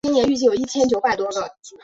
[0.03, 1.79] 长尾景信是室町时代中期武将。